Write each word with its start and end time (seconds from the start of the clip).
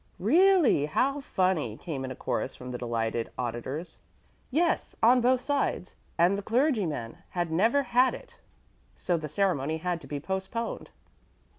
"Really? 0.17 0.87
How 0.87 1.19
funny!" 1.21 1.77
came 1.77 2.03
in 2.03 2.09
a 2.09 2.15
chorus 2.15 2.55
from 2.55 2.71
the 2.71 2.77
delighted 2.79 3.29
auditors. 3.37 3.99
"Yes 4.49 4.95
on 5.03 5.21
both 5.21 5.41
sides; 5.41 5.93
and 6.17 6.35
the 6.35 6.41
clergyman 6.41 7.19
had 7.29 7.51
never 7.51 7.83
had 7.83 8.15
it, 8.15 8.39
so 8.95 9.15
the 9.15 9.29
ceremony 9.29 9.77
had 9.77 10.01
to 10.01 10.07
be 10.07 10.19
postponed." 10.19 10.89